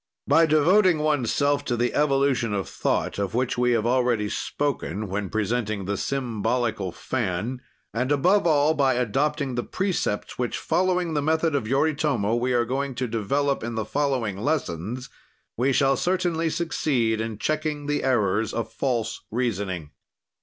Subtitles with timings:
[0.27, 5.29] By devoting oneself to the evolution of thought, of which we have already spoken when
[5.29, 7.61] presenting the symbolical fan,
[7.93, 12.65] and above all, by adopting the precepts which, following the method of Yoritomo, we are
[12.65, 15.07] going to develop in the following lessons,
[15.55, 19.91] we shall certainly succeed in checking the errors of false reasoning.